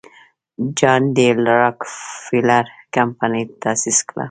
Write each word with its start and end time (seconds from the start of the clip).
جان 0.77 1.01
ډي 1.15 1.27
راکلفیلر 1.47 2.65
کمپنۍ 2.95 3.43
تاسیس 3.61 3.97
کړه. 4.07 4.19